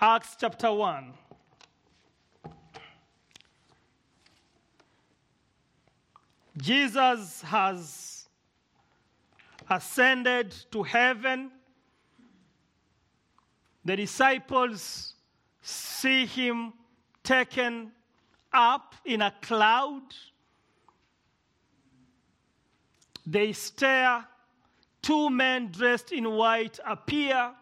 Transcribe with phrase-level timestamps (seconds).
[0.00, 1.12] Acts chapter 1.
[6.56, 8.28] Jesus has
[9.68, 11.50] ascended to heaven.
[13.84, 15.14] The disciples
[15.62, 16.74] see him
[17.24, 17.90] taken
[18.52, 20.14] up in a cloud.
[23.26, 24.24] They stare.
[25.02, 27.52] Two men dressed in white appear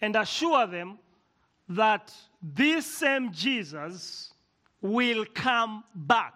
[0.00, 0.98] and assure them
[1.68, 4.32] that this same Jesus
[4.80, 6.34] will come back.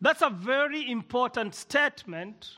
[0.00, 2.56] That's a very important statement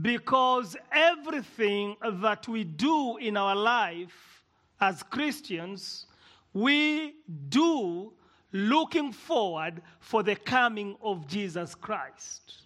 [0.00, 4.42] because everything that we do in our life
[4.80, 6.06] as Christians,
[6.52, 7.14] we
[7.48, 8.12] do
[8.52, 12.61] looking forward for the coming of Jesus Christ.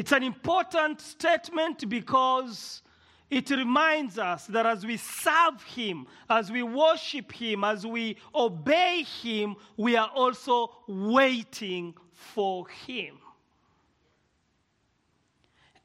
[0.00, 2.80] It's an important statement because
[3.28, 9.04] it reminds us that as we serve Him, as we worship Him, as we obey
[9.22, 13.18] Him, we are also waiting for Him.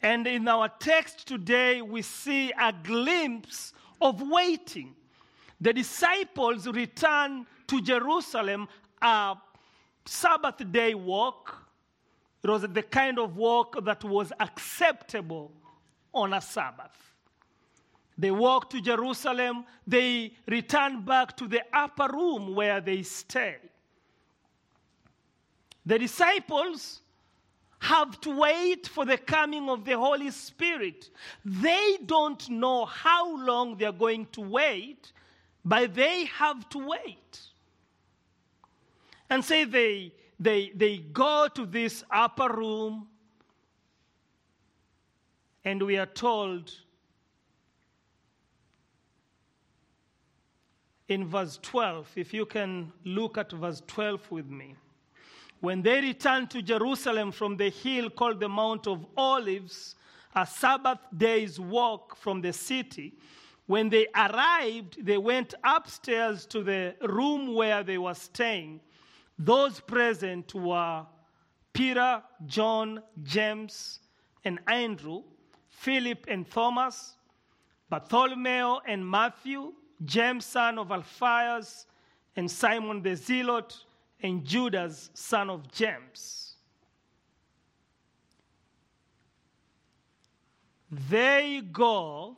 [0.01, 4.95] And in our text today, we see a glimpse of waiting.
[5.59, 8.69] The disciples return to Jerusalem
[9.01, 9.35] a
[10.05, 11.64] Sabbath day walk.
[12.45, 15.51] It was the kind of walk that was acceptable
[16.13, 16.95] on a Sabbath.
[18.19, 23.55] They walked to Jerusalem, they returned back to the upper room where they stay.
[25.87, 27.01] The disciples
[27.79, 31.09] have to wait for the coming of the Holy Spirit.
[31.43, 35.11] They don't know how long they're going to wait,
[35.65, 37.39] but they have to wait.
[39.31, 43.07] And say they, they, they go to this upper room,
[45.63, 46.71] and we are told
[51.07, 54.75] in verse 12, if you can look at verse 12 with me.
[55.61, 59.95] When they returned to Jerusalem from the hill called the Mount of Olives,
[60.35, 63.13] a Sabbath day's walk from the city,
[63.67, 68.79] when they arrived, they went upstairs to the room where they were staying.
[69.37, 71.05] Those present were
[71.73, 73.99] Peter, John, James,
[74.43, 75.23] and Andrew,
[75.69, 77.15] Philip and Thomas,
[77.89, 79.73] Bartholomew and Matthew,
[80.03, 81.85] James, son of Alphaeus,
[82.35, 83.77] and Simon the Zealot,
[84.21, 86.55] and Judas, son of James.
[91.09, 92.37] They go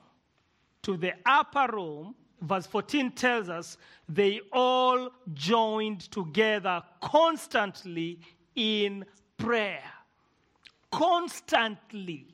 [0.84, 2.16] to the upper room.
[2.42, 3.78] Verse 14 tells us
[4.08, 8.20] they all joined together constantly
[8.56, 9.06] in
[9.38, 9.84] prayer.
[10.92, 12.28] Constantly.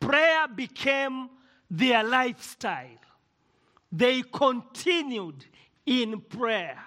[0.00, 1.30] Prayer became
[1.70, 2.98] their lifestyle
[3.92, 5.44] they continued
[5.84, 6.78] in prayer.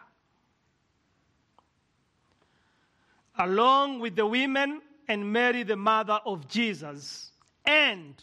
[3.37, 7.31] Along with the women and Mary, the mother of Jesus,
[7.65, 8.15] and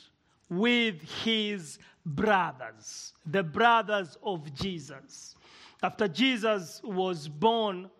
[0.49, 5.34] with his brothers, the brothers of Jesus.
[5.83, 7.91] After Jesus was born,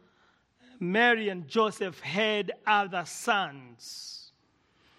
[0.79, 4.33] Mary and Joseph had other sons.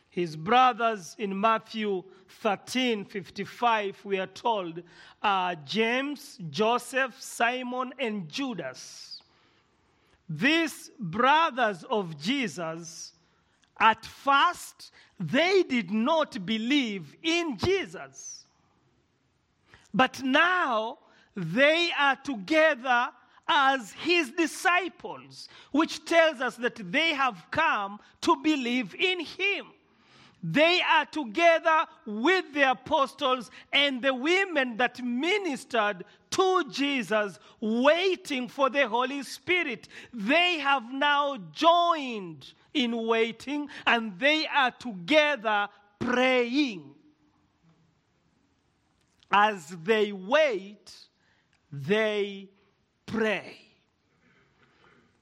[0.09, 2.03] His brothers in Matthew
[2.41, 4.81] 13 55, we are told
[5.21, 9.21] uh, James, Joseph, Simon, and Judas.
[10.29, 13.13] These brothers of Jesus,
[13.79, 18.46] at first, they did not believe in Jesus.
[19.93, 20.99] But now
[21.35, 23.09] they are together
[23.47, 29.67] as his disciples, which tells us that they have come to believe in him.
[30.43, 38.69] They are together with the apostles and the women that ministered to Jesus, waiting for
[38.69, 39.87] the Holy Spirit.
[40.13, 45.69] They have now joined in waiting and they are together
[45.99, 46.93] praying.
[49.31, 50.93] As they wait,
[51.71, 52.49] they
[53.05, 53.57] pray.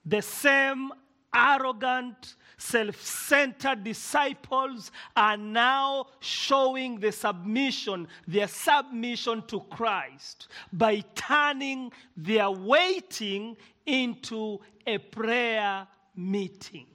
[0.04, 0.92] The same
[1.34, 11.92] arrogant, self centered disciples are now showing the submission, their submission to Christ by turning
[12.16, 16.86] their waiting into a prayer meeting.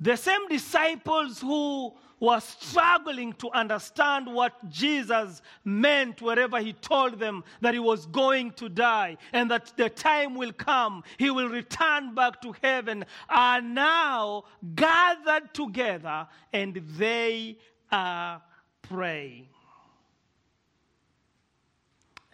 [0.00, 7.44] The same disciples who were struggling to understand what Jesus meant wherever he told them
[7.62, 12.14] that he was going to die and that the time will come, he will return
[12.14, 14.44] back to heaven, are now
[14.74, 17.56] gathered together and they
[17.90, 18.42] are
[18.82, 19.48] praying.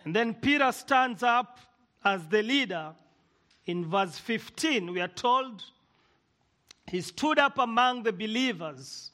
[0.04, 1.58] And then Peter stands up
[2.04, 2.92] as the leader.
[3.66, 5.64] In verse 15, we are told
[6.88, 9.10] he stood up among the believers,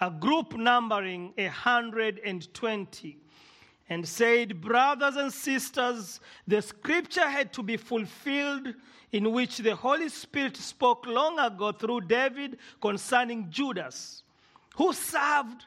[0.00, 3.18] a group numbering a 120,
[3.88, 8.74] and said, Brothers and sisters, the scripture had to be fulfilled
[9.12, 14.22] in which the Holy Spirit spoke long ago through David concerning Judas,
[14.76, 15.64] who served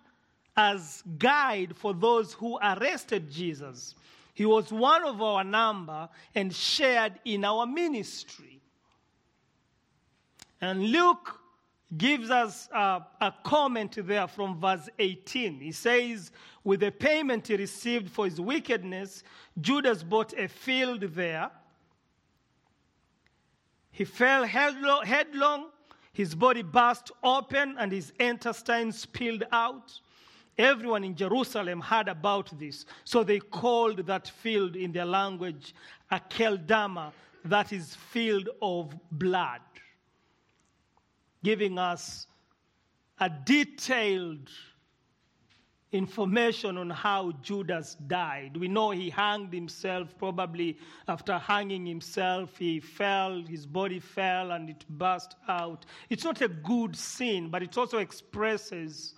[0.56, 3.96] as guide for those who arrested Jesus.
[4.34, 8.59] He was one of our number and shared in our ministry.
[10.62, 11.40] And Luke
[11.98, 15.60] gives us a, a, comment there from verse 18.
[15.60, 16.32] He says,
[16.64, 19.24] With the payment he received for his wickedness,
[19.60, 21.50] Judas bought a field there.
[23.92, 25.70] He fell headlong,
[26.14, 30.00] his body burst open, and his intestines spilled out.
[30.58, 32.86] Everyone in Jerusalem heard about this.
[33.06, 35.74] So they called that field in their language
[36.12, 37.14] Akeldama,
[37.46, 39.62] that is, field of blood,
[41.44, 42.28] giving us
[43.20, 44.50] a detailed
[45.92, 48.56] information on how Judas died.
[48.56, 50.78] We know he hanged himself, probably
[51.08, 55.86] after hanging himself, he fell, his body fell, and it burst out.
[56.10, 59.16] It's not a good scene, but it also expresses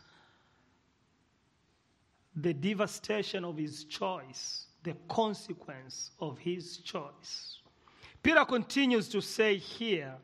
[2.36, 7.60] the devastation of his choice, the consequence of his choice.
[8.24, 10.16] Peter continues to say here,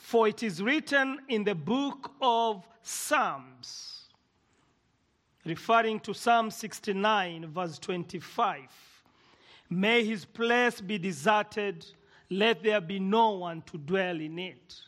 [0.00, 4.08] For it is written in the book of Psalms,
[5.44, 8.58] referring to Psalm 69, verse 25
[9.68, 11.86] May his place be deserted,
[12.28, 14.80] let there be no one to dwell in it.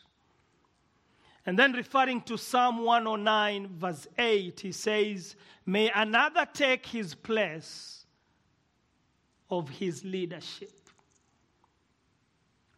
[1.45, 5.35] And then referring to Psalm 109, verse 8, he says,
[5.65, 8.05] May another take his place
[9.49, 10.89] of his leadership.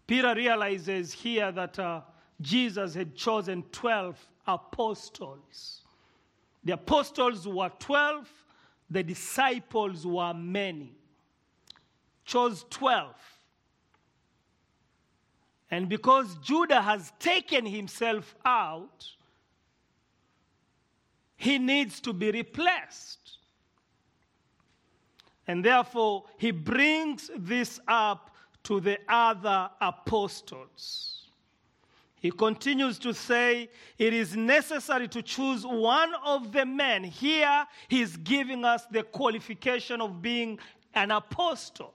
[0.05, 2.01] Peter realizes here that uh,
[2.41, 4.17] Jesus had chosen 12
[4.47, 5.81] apostles.
[6.63, 8.29] The apostles were 12,
[8.89, 10.95] the disciples were many.
[12.25, 13.13] Chose 12.
[15.71, 19.05] And because Judah has taken himself out,
[21.37, 23.37] he needs to be replaced.
[25.47, 31.14] And therefore, he brings this up to the other apostles.
[32.25, 33.69] He continues to say,
[33.99, 37.03] It is necessary to choose one of the men.
[37.03, 40.57] Here, he's giving us the qualification of being
[40.95, 41.93] an apostle.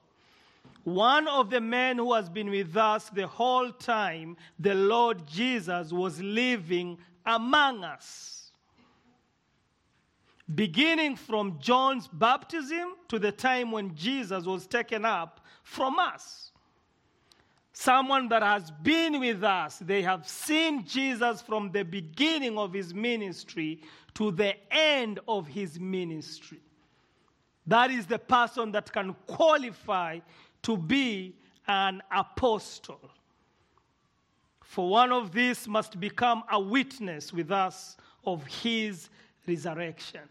[0.85, 5.93] One of the men who has been with us the whole time, the Lord Jesus,
[5.93, 8.53] was living among us.
[10.55, 16.53] Beginning from John's baptism to the time when Jesus was taken up from us.
[17.81, 22.93] Someone that has been with us, they have seen Jesus from the beginning of his
[22.93, 23.81] ministry
[24.12, 26.61] to the end of his ministry.
[27.67, 30.19] That is the person that can qualify
[30.61, 31.34] to be
[31.67, 33.01] an apostle.
[34.60, 37.96] For one of these must become a witness with us
[38.27, 39.08] of his
[39.49, 40.29] resurrection.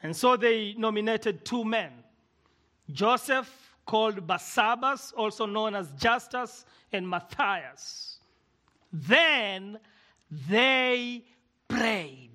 [0.00, 2.01] And so they nominated two men
[2.90, 8.18] Joseph, called Barsabbas, also known as Justus, and Matthias.
[8.92, 9.78] Then
[10.30, 11.24] they
[11.68, 12.28] prayed.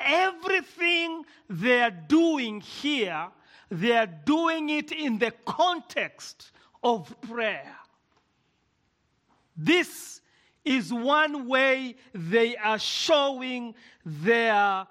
[0.00, 3.28] everything they're doing here,
[3.68, 6.50] they're doing it in the context
[6.82, 7.76] of prayer.
[9.56, 10.20] This
[10.64, 14.86] is one way they are showing their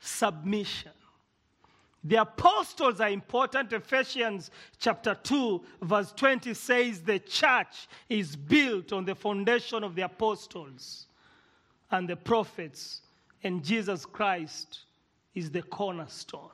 [0.00, 0.92] submission.
[2.04, 3.72] The apostles are important.
[3.72, 10.02] Ephesians chapter 2, verse 20 says the church is built on the foundation of the
[10.02, 11.06] apostles
[11.90, 13.02] and the prophets
[13.44, 14.80] and Jesus Christ
[15.34, 16.50] is the cornerstone.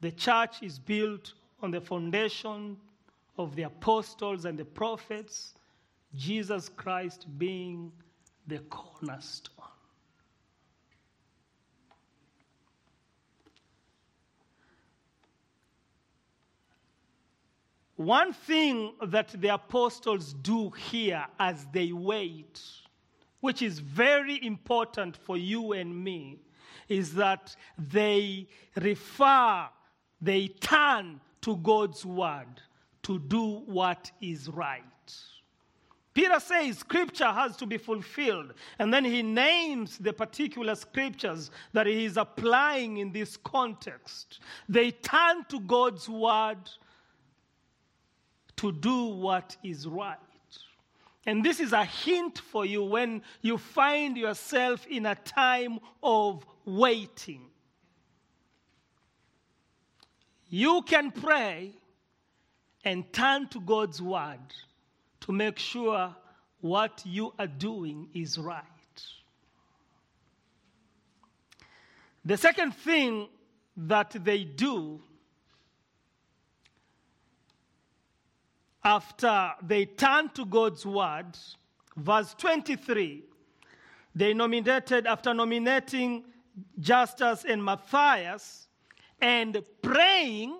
[0.00, 2.76] The church is built on the foundation
[3.38, 5.54] of the apostles and the prophets,
[6.14, 7.90] Jesus Christ being
[8.46, 9.52] the cornerstone.
[17.96, 22.60] One thing that the apostles do here as they wait,
[23.40, 26.38] which is very important for you and me,
[26.88, 29.66] is that they refer,
[30.20, 32.60] they turn to God's word
[33.04, 34.82] to do what is right.
[36.16, 41.86] Peter says scripture has to be fulfilled, and then he names the particular scriptures that
[41.86, 44.40] he is applying in this context.
[44.66, 46.70] They turn to God's word
[48.56, 50.16] to do what is right.
[51.26, 56.46] And this is a hint for you when you find yourself in a time of
[56.64, 57.42] waiting.
[60.48, 61.72] You can pray
[62.84, 64.40] and turn to God's word
[65.20, 66.14] to make sure
[66.60, 68.62] what you are doing is right.
[72.24, 73.28] The second thing
[73.76, 75.00] that they do
[78.84, 81.36] after they turn to God's word,
[81.96, 83.24] verse 23,
[84.14, 86.24] they nominated, after nominating
[86.80, 88.68] Justus and Matthias
[89.20, 90.56] and praying,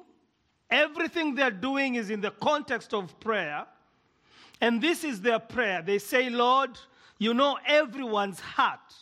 [0.71, 3.65] everything they're doing is in the context of prayer.
[4.61, 5.83] And this is their prayer.
[5.83, 6.71] They say, Lord,
[7.19, 8.95] you know everyone's heart.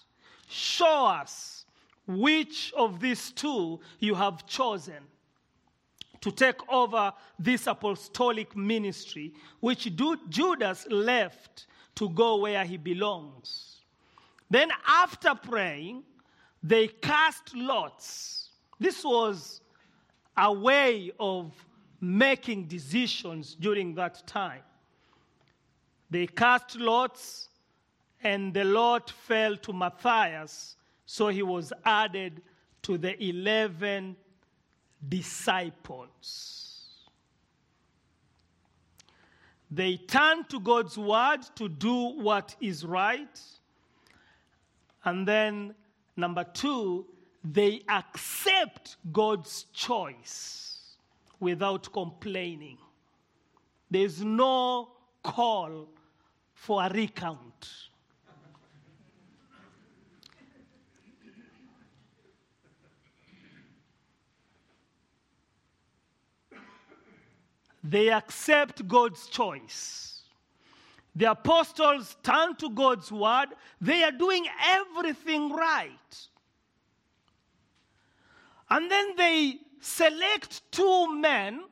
[0.49, 1.65] Show us
[2.07, 5.03] which of these two you have chosen
[6.21, 9.91] to take over this apostolic ministry, which
[10.29, 13.83] Judas left to go where he belongs.
[14.51, 16.03] Then, after praying,
[16.63, 18.49] they cast lots.
[18.79, 19.61] This was
[20.37, 21.53] a way of
[22.01, 24.63] making decisions during that time.
[26.15, 27.49] They cast lots,
[28.23, 32.41] and the lot fell to Matthias, so he was added
[32.83, 34.15] to the 11
[35.09, 37.01] disciples.
[39.69, 43.41] They turn to God's word to do what is right.
[45.05, 45.75] And then,
[46.17, 47.07] number two,
[47.43, 50.95] they accept God's choice
[51.41, 52.79] without complaining.
[53.91, 54.93] There's no
[55.25, 55.89] call
[56.65, 57.55] for a recount.
[67.85, 70.23] they accept God's choice.
[71.15, 73.49] The apostles turn to God's word,
[73.81, 76.29] they are doing everything right.
[78.71, 81.63] And then they select two men.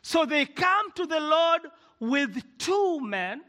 [0.00, 1.62] So they come to the Lord
[1.98, 3.42] with two men,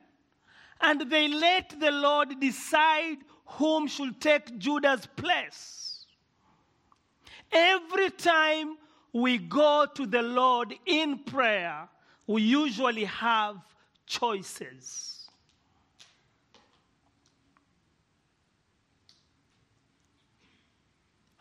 [0.82, 6.06] and they let the Lord decide whom should take Judas' place.
[7.52, 8.78] Every time
[9.14, 11.88] we go to the Lord in prayer,
[12.28, 13.58] we usually have
[14.06, 15.30] choices.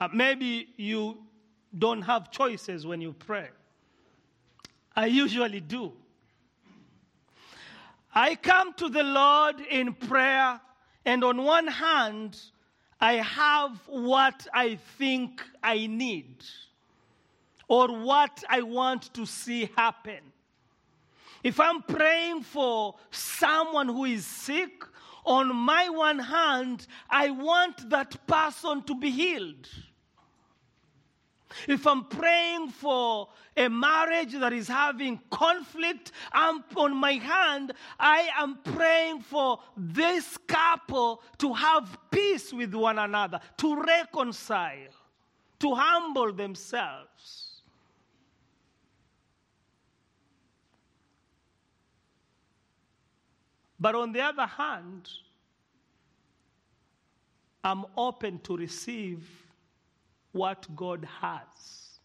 [0.00, 1.18] Uh, maybe you
[1.78, 3.48] don't have choices when you pray.
[4.96, 5.92] I usually do.
[8.14, 10.60] I come to the Lord in prayer,
[11.04, 12.40] and on one hand,
[13.00, 16.44] I have what I think I need
[17.68, 20.18] or what I want to see happen.
[21.42, 24.84] If I'm praying for someone who is sick,
[25.24, 29.68] on my one hand, I want that person to be healed.
[31.66, 38.28] If I'm praying for a marriage that is having conflict, I'm on my hand, I
[38.36, 44.94] am praying for this couple to have peace with one another, to reconcile,
[45.58, 47.62] to humble themselves.
[53.78, 55.08] But on the other hand,
[57.64, 59.39] I'm open to receive
[60.32, 61.98] what God has.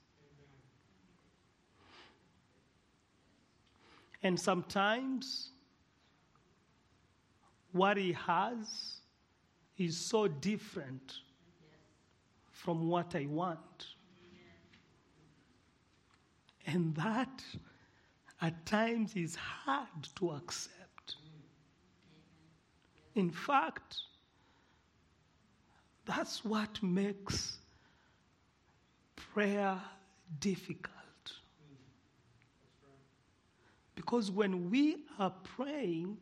[4.23, 5.51] And sometimes
[7.71, 9.01] what He has
[9.77, 11.13] is so different
[12.51, 13.87] from what I want.
[16.65, 17.43] And that
[18.41, 21.15] at times is hard to accept.
[23.13, 23.97] In fact,
[26.05, 27.59] that's what makes
[29.35, 29.77] prayer
[30.39, 30.93] difficult.
[33.93, 36.15] Because when we are praying,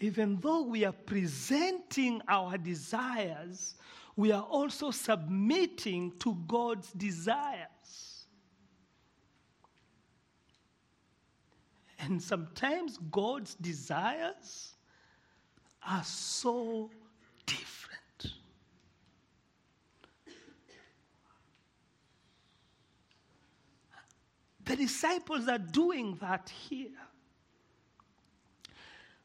[0.00, 3.76] even though we are presenting our desires,
[4.16, 8.26] we are also submitting to God's desires.
[12.00, 14.74] And sometimes God's desires
[15.88, 16.90] are so
[17.46, 17.91] different.
[24.64, 26.90] The disciples are doing that here.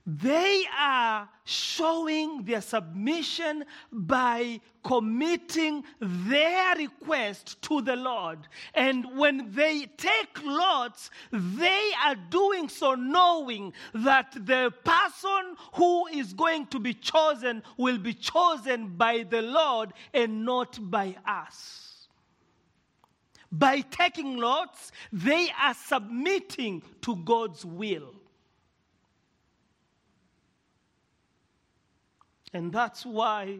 [0.09, 8.39] They are showing their submission by committing their request to the Lord.
[8.73, 16.31] And when they take lots, they are doing so knowing that the person who is
[16.31, 21.86] going to be chosen will be chosen by the Lord and not by us.
[23.51, 28.13] By taking lots, they are submitting to God's will.
[32.53, 33.59] And that's why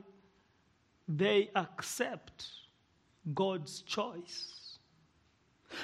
[1.08, 2.48] they accept
[3.34, 4.78] God's choice.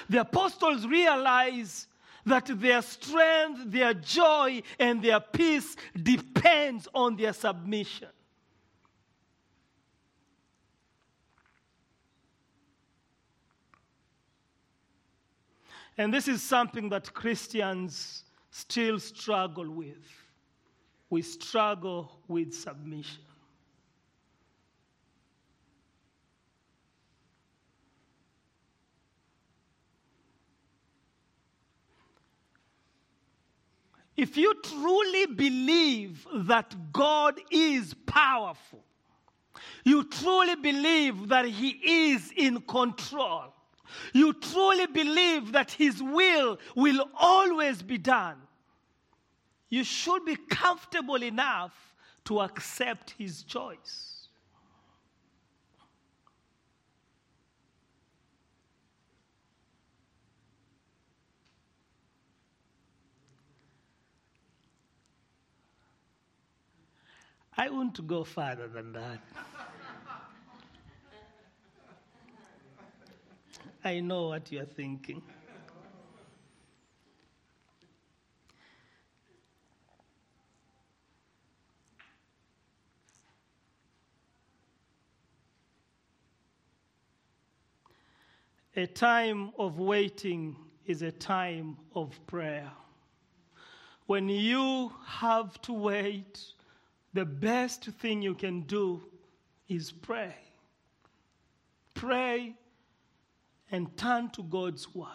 [0.08, 1.86] The apostles realize
[2.26, 8.08] that their strength, their joy, and their peace depends on their submission.
[15.96, 20.24] And this is something that Christians still struggle with
[21.14, 23.22] we struggle with submission.
[34.16, 38.82] If you truly believe that God is powerful,
[39.84, 43.53] you truly believe that He is in control,
[44.12, 48.36] you truly believe that His will will always be done,
[49.68, 54.28] you should be comfortable enough to accept his choice.
[67.56, 69.20] I want to go further than that.
[73.86, 75.20] I know what you're thinking.
[88.76, 92.72] A time of waiting is a time of prayer.
[94.06, 96.42] When you have to wait,
[97.12, 99.02] the best thing you can do
[99.68, 100.34] is pray.
[101.92, 102.54] Pray
[103.74, 105.08] and turn to God's word.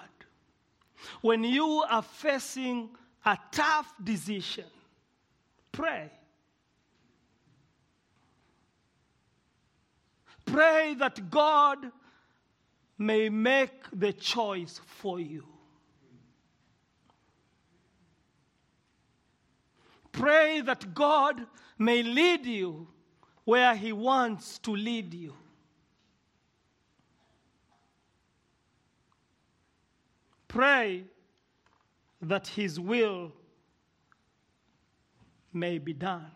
[1.22, 2.90] When you are facing
[3.26, 4.66] a tough decision,
[5.72, 6.12] pray.
[10.46, 11.78] Pray that God
[12.98, 15.46] may make the choice for you.
[20.12, 21.46] Pray that God
[21.78, 22.88] may lead you
[23.46, 25.34] where He wants to lead you.
[30.50, 31.06] Pray
[32.22, 33.32] that His will
[35.54, 36.30] may be done.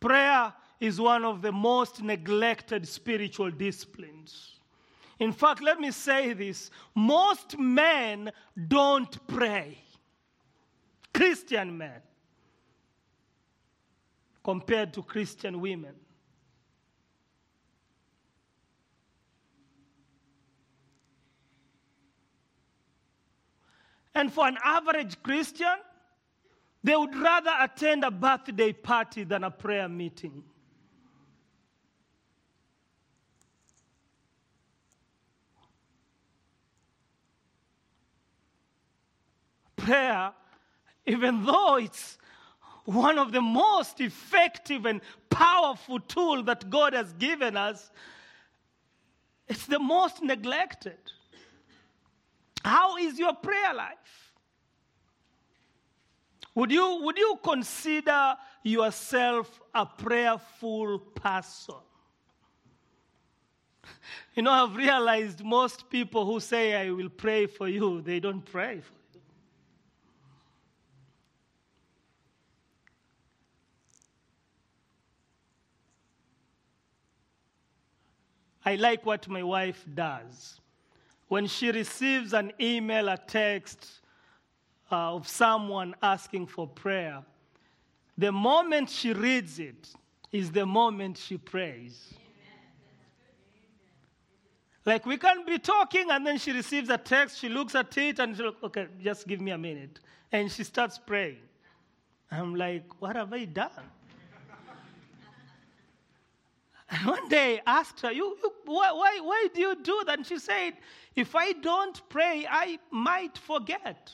[0.00, 4.56] Prayer is one of the most neglected spiritual disciplines.
[5.18, 8.32] In fact, let me say this most men
[8.68, 9.76] don't pray.
[11.12, 12.00] Christian men
[14.42, 15.94] compared to Christian women.
[24.20, 25.76] And for an average Christian,
[26.84, 30.44] they would rather attend a birthday party than a prayer meeting.
[39.78, 40.32] prayer,
[41.06, 42.18] even though it's
[42.84, 47.90] one of the most effective and powerful tool that God has given us,
[49.48, 50.98] it's the most neglected.
[52.64, 54.32] How is your prayer life?
[56.54, 61.76] Would you, would you consider yourself a prayerful person?
[64.34, 68.44] You know, I've realized most people who say, I will pray for you, they don't
[68.44, 69.20] pray for you.
[78.64, 80.60] I like what my wife does.
[81.30, 83.86] When she receives an email, a text
[84.90, 87.22] uh, of someone asking for prayer,
[88.18, 89.90] the moment she reads it
[90.32, 92.14] is the moment she prays.
[94.84, 98.18] Like we can be talking and then she receives a text, she looks at it
[98.18, 100.00] and she's like, okay, just give me a minute.
[100.32, 101.38] And she starts praying.
[102.28, 103.70] I'm like, what have I done?
[106.90, 110.18] And one day I asked her, you, you, why, why, why do you do that?
[110.18, 110.74] And she said,
[111.14, 114.10] if I don't pray, I might forget.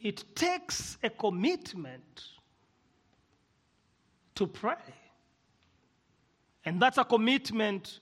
[0.00, 2.24] It takes a commitment
[4.34, 4.76] to pray.
[6.64, 8.00] And that's a commitment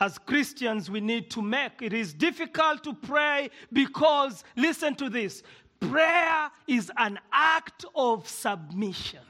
[0.00, 1.80] as Christians we need to make.
[1.80, 5.42] It is difficult to pray because, listen to this
[5.80, 9.20] prayer is an act of submission.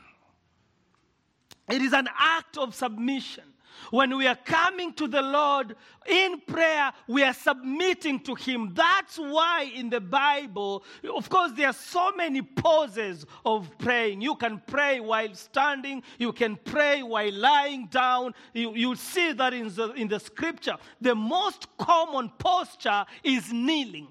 [1.71, 3.45] It is an act of submission.
[3.91, 8.73] When we are coming to the Lord in prayer, we are submitting to Him.
[8.75, 10.83] That's why in the Bible,
[11.15, 14.23] of course, there are so many poses of praying.
[14.23, 18.35] You can pray while standing, you can pray while lying down.
[18.55, 20.77] You, you see that in the, in the scripture.
[21.01, 24.09] The most common posture is kneeling.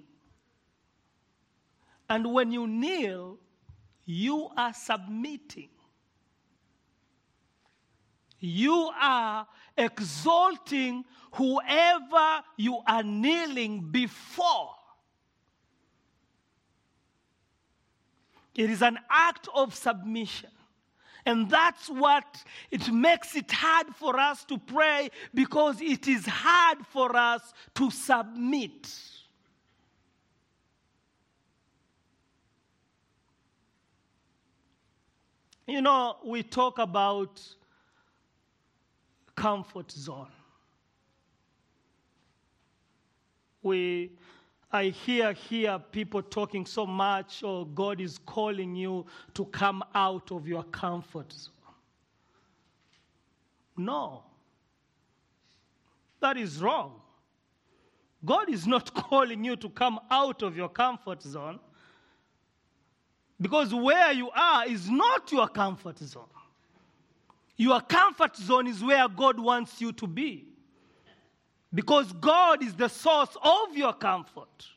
[2.09, 3.37] And when you kneel,
[4.05, 5.69] you are submitting
[8.45, 14.71] you are exalting whoever you are kneeling before.
[18.55, 20.49] It is an act of submission.
[21.25, 26.85] And that's what it makes it hard for us to pray because it is hard
[26.85, 28.87] for us to submit.
[35.67, 37.41] You know, we talk about
[39.35, 40.27] comfort zone.
[43.63, 44.11] We,
[44.71, 50.31] I hear here people talking so much, oh, God is calling you to come out
[50.31, 51.51] of your comfort zone.
[53.75, 54.23] No,
[56.21, 57.01] that is wrong.
[58.23, 61.59] God is not calling you to come out of your comfort zone
[63.39, 66.23] because where you are is not your comfort zone.
[67.57, 70.45] Your comfort zone is where God wants you to be.
[71.73, 74.67] Because God is the source of your comfort.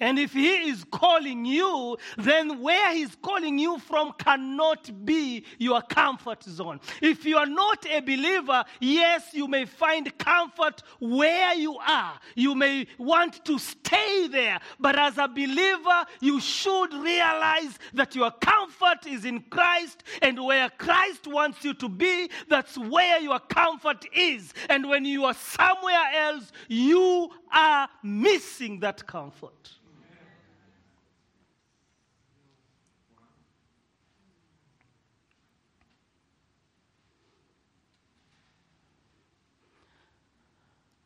[0.00, 5.80] And if He is calling you, then where He's calling you from cannot be your
[5.82, 6.80] comfort zone.
[7.00, 12.18] If you are not a believer, yes, you may find comfort where you are.
[12.34, 14.58] You may want to stay there.
[14.80, 20.68] But as a believer, you should realize that your comfort is in Christ, and where
[20.70, 24.52] Christ wants you to be, that's where your comfort is.
[24.68, 29.70] And when you are somewhere else, you are missing that comfort.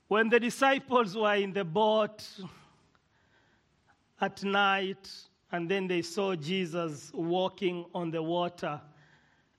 [0.09, 2.25] When the disciples were in the boat
[4.21, 5.11] at night,
[5.51, 8.81] and then they saw Jesus walking on the water,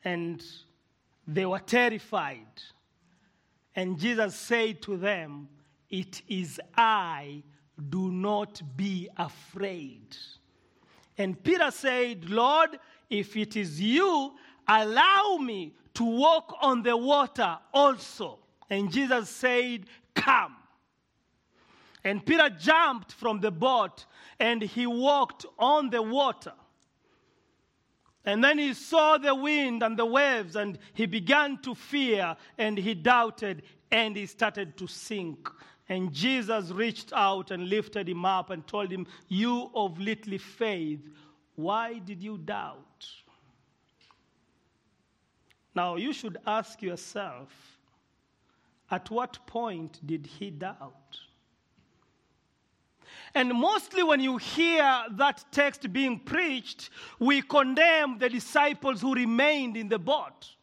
[0.03, 0.43] and
[1.27, 2.47] they were terrified.
[3.75, 5.49] And Jesus said to them,
[5.89, 7.43] It is I,
[7.89, 10.15] do not be afraid.
[11.17, 12.79] And Peter said, Lord,
[13.09, 14.33] if it is you,
[14.67, 18.39] allow me to walk on the water also.
[18.69, 19.85] And Jesus said,
[22.03, 24.05] And Peter jumped from the boat
[24.39, 26.53] and he walked on the water.
[28.23, 32.77] And then he saw the wind and the waves and he began to fear and
[32.77, 35.49] he doubted and he started to sink.
[35.89, 40.99] And Jesus reached out and lifted him up and told him, You of little faith,
[41.55, 43.07] why did you doubt?
[45.73, 47.76] Now you should ask yourself,
[48.89, 51.19] at what point did he doubt?
[53.33, 59.77] And mostly when you hear that text being preached, we condemn the disciples who remained
[59.77, 60.55] in the boat.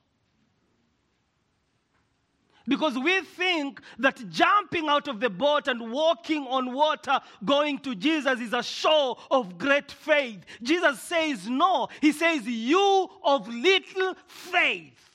[2.67, 7.95] Because we think that jumping out of the boat and walking on water, going to
[7.95, 10.41] Jesus, is a show of great faith.
[10.63, 11.89] Jesus says, No.
[12.01, 15.11] He says, You of little faith.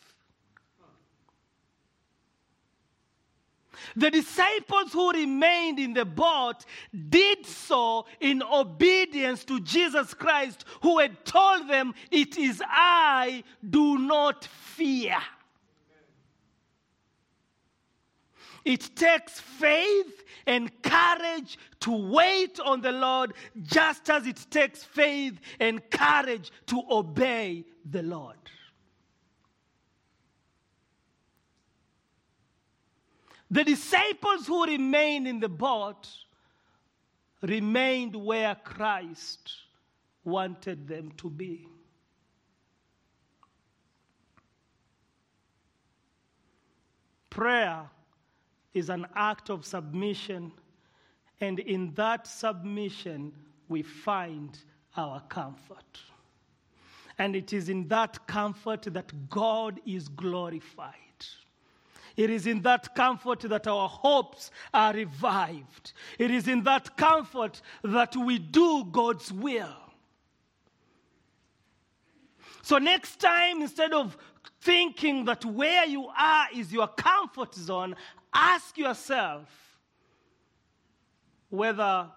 [3.95, 6.65] The disciples who remained in the boat
[7.10, 13.97] did so in obedience to Jesus Christ, who had told them, It is I, do
[13.97, 15.17] not fear.
[18.65, 25.39] It takes faith and courage to wait on the Lord, just as it takes faith
[25.60, 28.36] and courage to obey the Lord.
[33.51, 36.07] The disciples who remained in the boat
[37.41, 39.51] remained where Christ
[40.23, 41.67] wanted them to be.
[47.29, 47.89] Prayer
[48.73, 50.51] is an act of submission,
[51.41, 53.31] and in that submission,
[53.69, 54.59] we find
[54.97, 55.99] our comfort.
[57.17, 61.09] And it is in that comfort that God is glorified.
[62.19, 65.93] It is in that comfort that our hopes are revived.
[66.17, 69.73] It is in that comfort that we do God's will.
[72.62, 74.17] So, next time, instead of
[74.60, 77.95] thinking that where you are is your comfort zone,
[78.34, 79.47] ask yourself
[81.47, 82.10] whether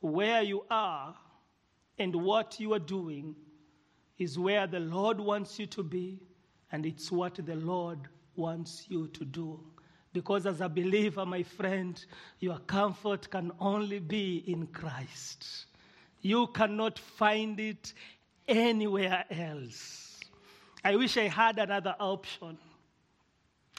[0.00, 1.14] where you are
[1.98, 3.34] and what you are doing
[4.18, 6.20] is where the Lord wants you to be,
[6.70, 8.10] and it's what the Lord
[8.40, 9.60] wants you to do.
[10.12, 12.04] Because as a believer, my friend,
[12.40, 15.66] your comfort can only be in Christ.
[16.20, 17.94] You cannot find it
[18.48, 20.18] anywhere else.
[20.84, 22.58] I wish I had another option.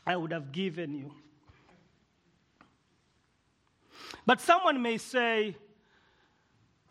[0.06, 1.14] I would have given you.
[4.26, 5.56] But someone may say,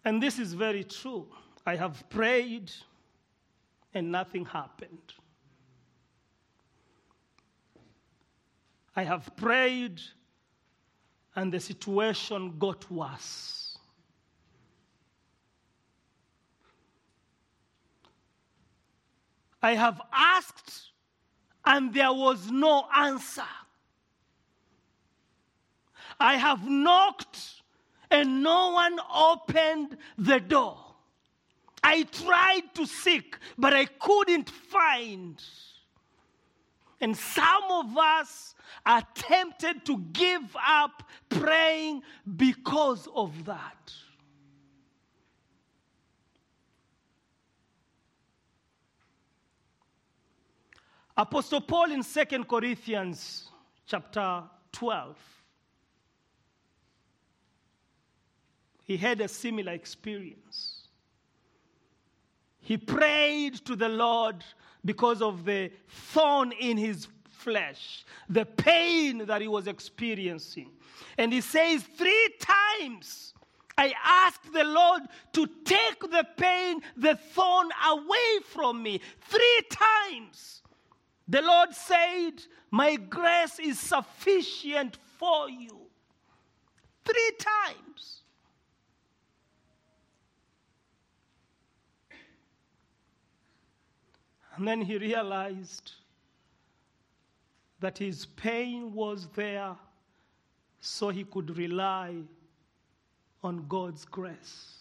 [0.04, 1.26] and this is very true
[1.66, 2.70] I have prayed
[3.94, 5.14] and nothing happened.
[9.00, 9.98] I have prayed
[11.34, 13.78] and the situation got worse.
[19.62, 20.90] I have asked
[21.64, 23.54] and there was no answer.
[26.18, 27.62] I have knocked
[28.10, 30.76] and no one opened the door.
[31.82, 35.42] I tried to seek, but I couldn't find.
[37.00, 42.02] And some of us are tempted to give up praying
[42.36, 43.92] because of that.
[51.16, 53.48] Apostle Paul in 2 Corinthians
[53.86, 55.16] chapter 12
[58.90, 60.88] he had a similar experience.
[62.60, 64.42] He prayed to the Lord
[64.84, 70.70] because of the thorn in his flesh, the pain that he was experiencing.
[71.18, 73.34] And he says, Three times
[73.76, 79.00] I asked the Lord to take the pain, the thorn away from me.
[79.22, 80.62] Three times.
[81.26, 85.78] The Lord said, My grace is sufficient for you.
[87.04, 88.19] Three times.
[94.60, 95.92] And then he realized
[97.80, 99.74] that his pain was there
[100.80, 102.16] so he could rely
[103.42, 104.80] on God's grace.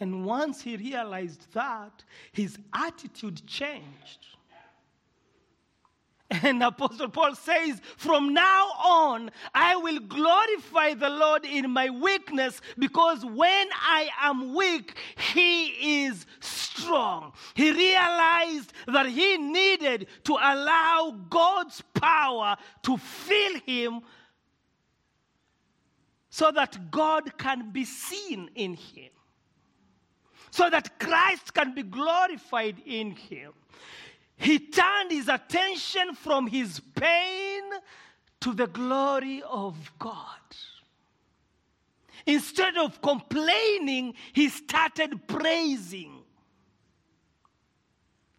[0.00, 4.28] And once he realized that, his attitude changed.
[6.30, 12.62] And Apostle Paul says, From now on, I will glorify the Lord in my weakness
[12.78, 14.96] because when I am weak,
[15.34, 16.65] He is strong.
[17.54, 24.00] He realized that he needed to allow God's power to fill him
[26.28, 29.10] so that God can be seen in him,
[30.50, 33.52] so that Christ can be glorified in him.
[34.36, 37.62] He turned his attention from his pain
[38.40, 40.14] to the glory of God.
[42.26, 46.15] Instead of complaining, he started praising.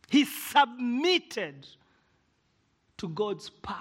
[0.10, 1.68] He submitted
[2.98, 3.76] to God's power.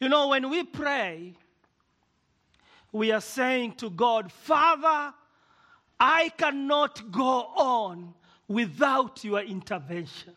[0.00, 1.34] You know, when we pray,
[2.90, 5.14] we are saying to God, Father,
[6.00, 7.22] I cannot go
[7.56, 8.14] on
[8.48, 10.34] without your intervention.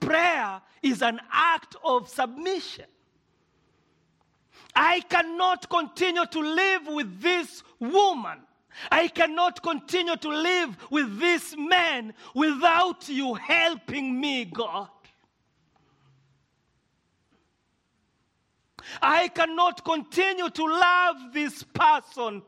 [0.00, 2.84] Prayer is an act of submission.
[4.74, 8.38] I cannot continue to live with this woman.
[8.90, 14.88] I cannot continue to live with this man without you helping me, God.
[19.02, 22.42] I cannot continue to love this person,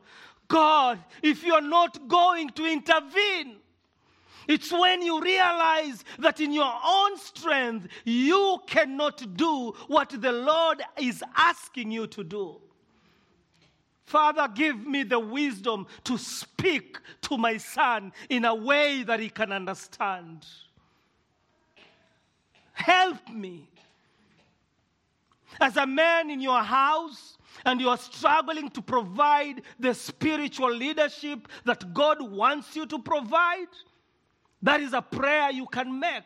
[0.47, 3.57] God, if you're not going to intervene.
[4.47, 10.81] It's when you realize that in your own strength, you cannot do what the Lord
[10.97, 12.59] is asking you to do.
[14.05, 19.29] Father, give me the wisdom to speak to my son in a way that he
[19.29, 20.45] can understand.
[22.73, 23.67] Help me.
[25.59, 31.47] As a man in your house, and you are struggling to provide the spiritual leadership
[31.65, 33.67] that God wants you to provide,
[34.61, 36.23] that is a prayer you can make.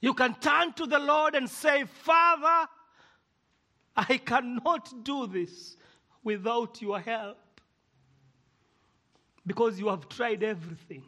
[0.00, 2.68] You can turn to the Lord and say, Father,
[3.96, 5.76] I cannot do this
[6.24, 7.38] without your help
[9.46, 11.02] because you have tried everything.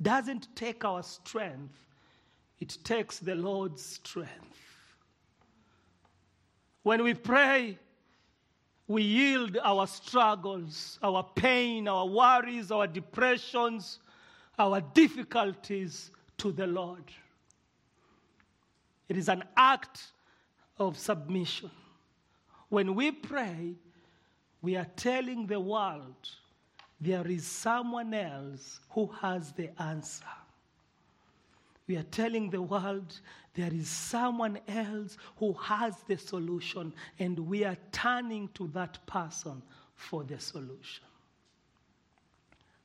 [0.00, 1.78] Doesn't take our strength,
[2.60, 4.58] it takes the Lord's strength.
[6.82, 7.78] When we pray,
[8.88, 14.00] we yield our struggles, our pain, our worries, our depressions,
[14.58, 17.04] our difficulties to the Lord.
[19.08, 20.12] It is an act
[20.78, 21.70] of submission.
[22.72, 23.74] When we pray,
[24.62, 26.30] we are telling the world
[26.98, 30.24] there is someone else who has the answer.
[31.86, 33.20] We are telling the world
[33.52, 39.60] there is someone else who has the solution, and we are turning to that person
[39.94, 41.04] for the solution.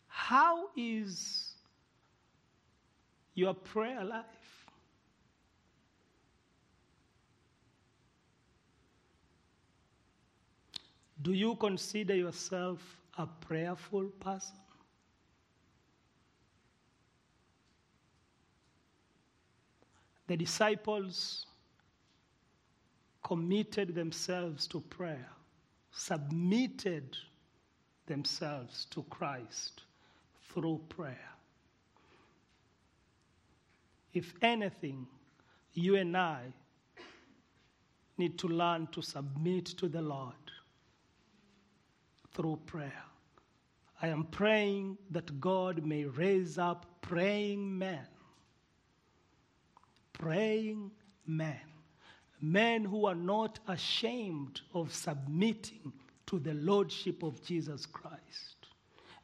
[0.10, 1.54] How is
[3.36, 4.26] your prayer life?
[11.22, 12.80] Do you consider yourself
[13.18, 14.58] a prayerful person?
[20.28, 21.46] The disciples
[23.24, 25.30] committed themselves to prayer,
[25.92, 27.18] submitted
[28.06, 29.84] themselves to Christ
[30.50, 31.30] through prayer.
[34.14, 35.08] If anything,
[35.74, 36.54] you and I
[38.18, 40.34] need to learn to submit to the Lord
[42.38, 43.04] through prayer.
[44.02, 48.06] I am praying that God may raise up praying men.
[50.14, 50.92] Praying
[51.26, 51.60] men.
[52.40, 55.92] Men who are not ashamed of submitting
[56.28, 58.68] to the Lordship of Jesus Christ.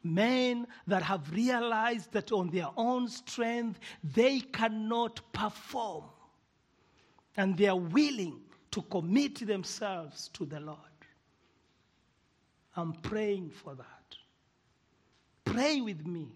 [0.02, 6.04] Men that have realized that on their own strength they cannot perform.
[7.36, 8.40] And they are willing
[8.72, 10.78] to commit themselves to the Lord.
[12.76, 14.16] I'm praying for that.
[15.44, 16.28] Pray with me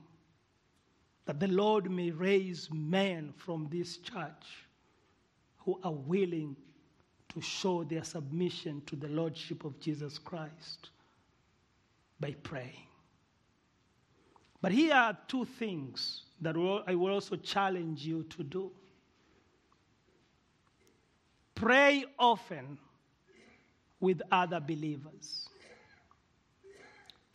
[1.26, 4.66] that the Lord may raise men from this church
[5.58, 6.56] who are willing
[7.28, 10.90] to show their submission to the Lordship of Jesus Christ
[12.20, 12.86] by praying.
[14.60, 18.70] But here are two things that I will also challenge you to do.
[21.54, 22.78] Pray often
[24.00, 25.48] with other believers.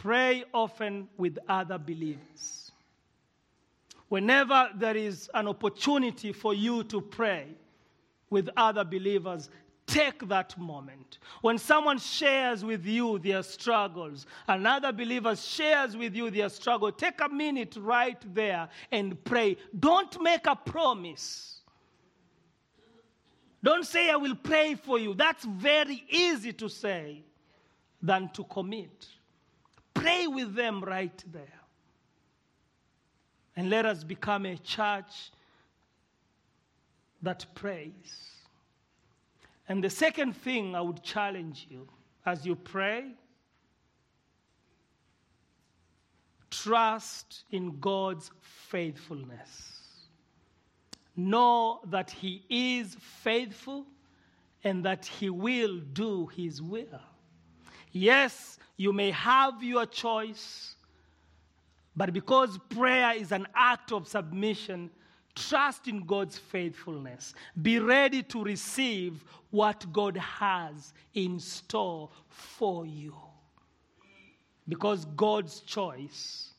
[0.04, 2.74] Pray often with other believers.
[4.10, 7.48] Whenever there is an opportunity for you to pray
[8.30, 9.50] with other believers,
[9.88, 11.20] take that moment.
[11.40, 17.22] When someone shares with you their struggles, another believer shares with you their struggle, take
[17.22, 19.56] a minute right there and pray.
[19.80, 21.62] Don't make a promise.
[23.64, 25.14] Don't say, I will pray for you.
[25.14, 27.24] That's very easy to say
[28.02, 29.08] than to commit.
[30.04, 31.62] Pray with them right there.
[33.56, 35.32] And let us become a church
[37.22, 38.42] that prays.
[39.70, 41.88] And the second thing I would challenge you
[42.26, 43.12] as you pray
[46.52, 50.10] trust in God's faithfulness.
[51.16, 53.86] Know that He is faithful
[54.66, 57.13] and that He will do His will.
[57.94, 60.76] Yes, you may have your choice,
[61.96, 64.90] but because prayer is an act of submission,
[65.36, 67.36] trust in God's faithfulness.
[67.62, 73.16] Be ready to receive what God has in store for you.
[74.68, 76.54] Because God's choice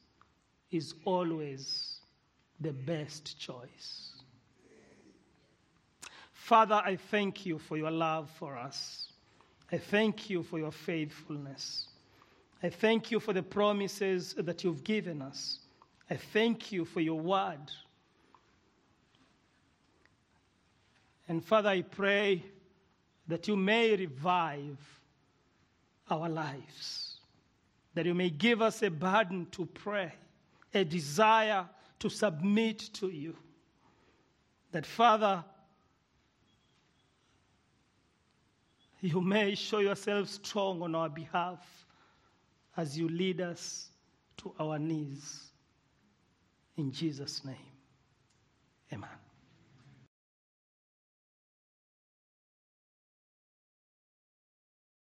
[0.70, 2.00] is always
[2.60, 4.12] the best choice.
[6.32, 9.03] Father, I thank you for your love for us.
[9.72, 11.88] I thank you for your faithfulness.
[12.62, 15.58] I thank you for the promises that you've given us.
[16.10, 17.70] I thank you for your word.
[21.28, 22.44] And Father, I pray
[23.28, 24.78] that you may revive
[26.10, 27.18] our lives,
[27.94, 30.12] that you may give us a burden to pray,
[30.74, 31.66] a desire
[32.00, 33.34] to submit to you.
[34.72, 35.44] That, Father,
[39.04, 41.60] you may show yourself strong on our behalf
[42.76, 43.90] as you lead us
[44.38, 45.50] to our knees.
[46.76, 47.54] In Jesus' name,
[48.92, 49.23] amen.